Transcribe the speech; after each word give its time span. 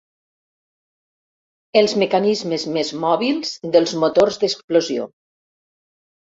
Els 1.81 1.93
mecanismes 2.05 2.67
més 2.79 2.91
mòbils 3.05 3.55
dels 3.79 3.95
motors 4.07 4.43
d'explosió. 4.47 5.09